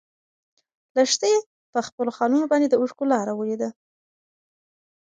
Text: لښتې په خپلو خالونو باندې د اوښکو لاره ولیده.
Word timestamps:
لښتې 0.95 1.33
په 1.73 1.79
خپلو 1.87 2.11
خالونو 2.17 2.45
باندې 2.51 2.67
د 2.69 2.75
اوښکو 2.81 3.03
لاره 3.13 3.33
ولیده. 3.35 3.69